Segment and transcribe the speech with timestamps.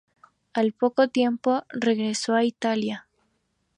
[0.53, 3.05] Al poco tiempo, regresó a Italia.